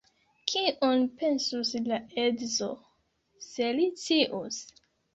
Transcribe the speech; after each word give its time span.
Kion 0.51 1.03
pensus 1.19 1.75
la 1.93 2.01
edzo, 2.23 2.73
se 3.53 3.71
li 3.79 3.89
scius? 4.07 4.63